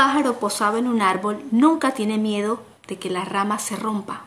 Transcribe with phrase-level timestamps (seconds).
[0.00, 4.22] pájaro posado en un árbol nunca tiene miedo de que la rama se rompa,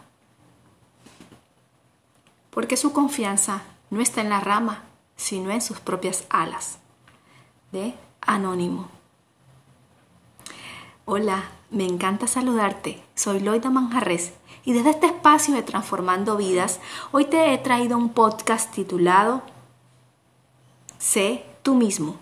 [2.52, 4.84] porque su confianza no está en la rama,
[5.16, 6.78] sino en sus propias alas.
[7.72, 8.88] De Anónimo.
[11.06, 13.04] Hola, me encanta saludarte.
[13.16, 14.32] Soy Loida Manjarres
[14.64, 16.82] y desde este espacio de Transformando Vidas,
[17.12, 19.42] hoy te he traído un podcast titulado
[21.00, 22.18] Sé tú mismo.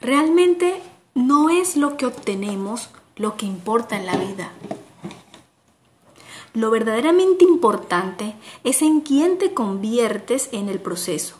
[0.00, 0.80] Realmente
[1.26, 4.52] no es lo que obtenemos lo que importa en la vida.
[6.52, 11.36] Lo verdaderamente importante es en quién te conviertes en el proceso.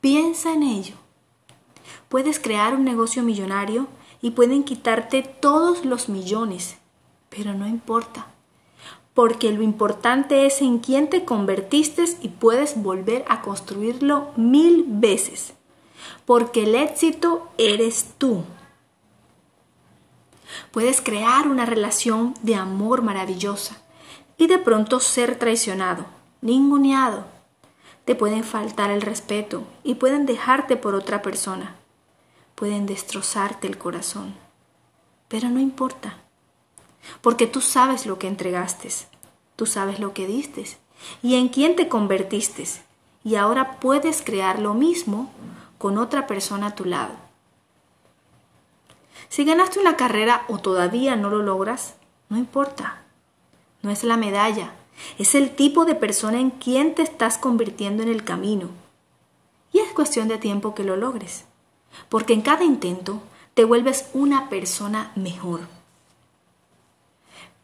[0.00, 0.94] Piensa en ello.
[2.08, 3.88] Puedes crear un negocio millonario
[4.22, 6.76] y pueden quitarte todos los millones,
[7.28, 8.28] pero no importa,
[9.14, 15.55] porque lo importante es en quién te convertiste y puedes volver a construirlo mil veces,
[16.24, 18.44] porque el éxito eres tú.
[20.70, 23.78] Puedes crear una relación de amor maravillosa
[24.38, 26.06] y de pronto ser traicionado,
[26.40, 27.24] ninguneado.
[28.04, 31.76] Te pueden faltar el respeto y pueden dejarte por otra persona.
[32.54, 34.34] Pueden destrozarte el corazón.
[35.28, 36.18] Pero no importa,
[37.20, 38.88] porque tú sabes lo que entregaste,
[39.56, 40.64] tú sabes lo que diste
[41.22, 42.64] y en quién te convertiste.
[43.24, 45.30] Y ahora puedes crear lo mismo
[45.78, 47.14] con otra persona a tu lado.
[49.28, 51.94] Si ganaste una carrera o todavía no lo logras,
[52.28, 53.02] no importa.
[53.82, 54.72] No es la medalla,
[55.18, 58.70] es el tipo de persona en quien te estás convirtiendo en el camino.
[59.72, 61.44] Y es cuestión de tiempo que lo logres,
[62.08, 63.20] porque en cada intento
[63.54, 65.60] te vuelves una persona mejor.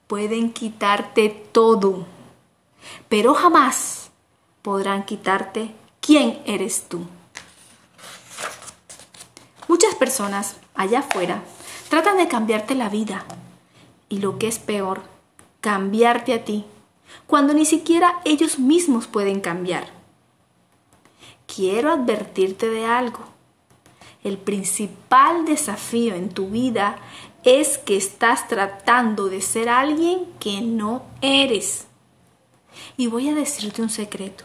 [0.07, 2.07] Pueden quitarte todo,
[3.09, 4.11] pero jamás
[4.61, 7.07] podrán quitarte quién eres tú.
[9.83, 11.43] Muchas personas allá afuera
[11.89, 13.25] tratan de cambiarte la vida
[14.09, 15.03] y lo que es peor,
[15.61, 16.65] cambiarte a ti,
[17.27, 19.89] cuando ni siquiera ellos mismos pueden cambiar.
[21.53, 23.25] Quiero advertirte de algo.
[24.23, 26.99] El principal desafío en tu vida
[27.43, 31.89] es que estás tratando de ser alguien que no eres.
[32.97, 34.45] Y voy a decirte un secreto.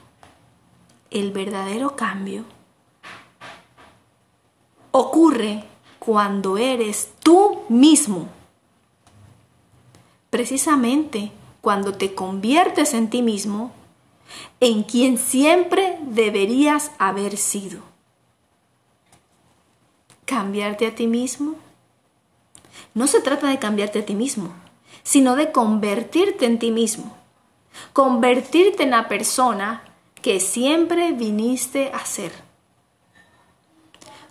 [1.12, 2.44] El verdadero cambio
[4.98, 5.64] ocurre
[6.00, 8.28] cuando eres tú mismo.
[10.30, 11.32] Precisamente
[11.62, 13.72] cuando te conviertes en ti mismo,
[14.60, 17.82] en quien siempre deberías haber sido.
[20.26, 21.56] ¿Cambiarte a ti mismo?
[22.94, 24.52] No se trata de cambiarte a ti mismo,
[25.04, 27.16] sino de convertirte en ti mismo.
[27.94, 29.84] Convertirte en la persona
[30.22, 32.47] que siempre viniste a ser.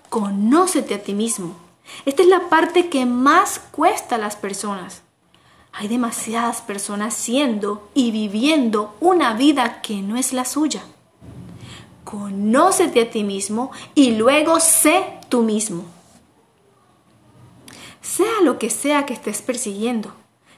[0.08, 1.56] Conócete a ti mismo.
[2.04, 5.02] Esta es la parte que más cuesta a las personas.
[5.72, 10.82] Hay demasiadas personas siendo y viviendo una vida que no es la suya.
[12.04, 15.84] Conócete a ti mismo y luego sé tú mismo.
[18.00, 20.12] Sea lo que sea que estés persiguiendo,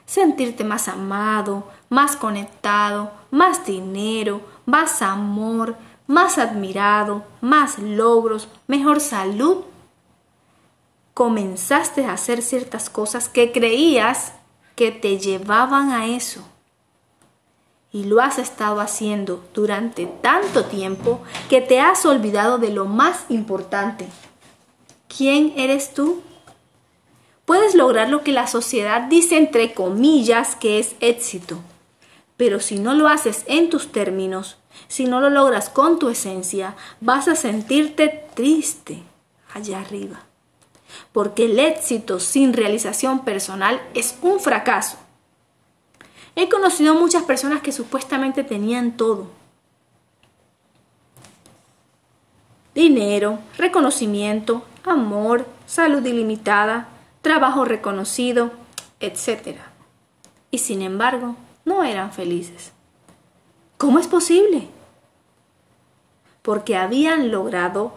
[0.05, 5.75] sentirte más amado, más conectado, más dinero, más amor,
[6.09, 9.57] más admirado, más logros, mejor salud,
[11.13, 14.33] comenzaste a hacer ciertas cosas que creías
[14.73, 16.43] que te llevaban a eso.
[17.91, 23.25] Y lo has estado haciendo durante tanto tiempo que te has olvidado de lo más
[23.29, 24.07] importante.
[25.15, 26.23] ¿Quién eres tú?
[27.45, 31.59] Puedes lograr lo que la sociedad dice entre comillas que es éxito,
[32.35, 36.75] pero si no lo haces en tus términos, si no lo logras con tu esencia,
[37.01, 39.03] vas a sentirte triste
[39.53, 40.21] allá arriba.
[41.11, 44.97] Porque el éxito sin realización personal es un fracaso.
[46.35, 49.27] He conocido muchas personas que supuestamente tenían todo.
[52.73, 56.87] Dinero, reconocimiento, amor, salud ilimitada,
[57.21, 58.51] trabajo reconocido,
[58.99, 59.57] etc.
[60.51, 61.35] Y sin embargo,
[61.65, 62.71] no eran felices.
[63.79, 64.67] ¿Cómo es posible?
[66.41, 67.93] Porque habían logrado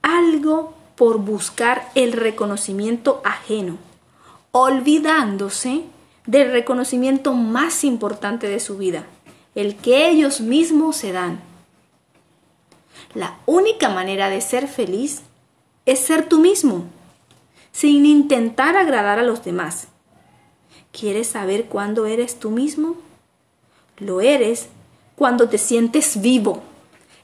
[0.00, 3.76] algo por buscar el reconocimiento ajeno,
[4.50, 5.82] olvidándose
[6.24, 9.04] del reconocimiento más importante de su vida,
[9.54, 11.42] el que ellos mismos se dan.
[13.12, 15.20] La única manera de ser feliz
[15.84, 16.84] es ser tú mismo,
[17.72, 19.88] sin intentar agradar a los demás.
[20.92, 23.11] ¿Quieres saber cuándo eres tú mismo?
[24.04, 24.68] Lo eres
[25.16, 26.62] cuando te sientes vivo,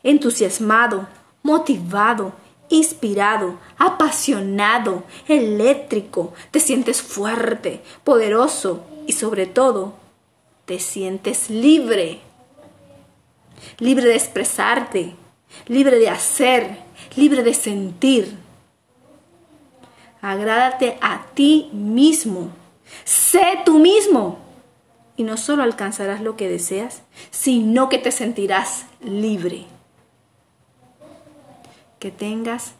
[0.03, 1.09] entusiasmado,
[1.43, 2.33] motivado
[2.69, 9.95] inspirado, apasionado, eléctrico, te sientes fuerte, poderoso y sobre todo
[10.67, 12.21] te sientes libre.
[13.79, 15.15] Libre de expresarte,
[15.67, 16.79] libre de hacer,
[17.17, 18.37] libre de sentir.
[20.21, 22.51] Agrádate a ti mismo.
[23.05, 24.39] Sé tú mismo.
[25.19, 29.67] Y no solo alcanzarás lo que deseas, sino que te sentirás libre.
[31.99, 32.73] Que tengas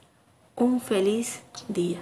[0.57, 2.01] un feliz día.